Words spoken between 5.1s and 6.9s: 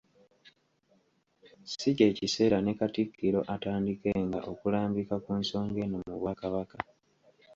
ku nsonga eno mu Bwakabaka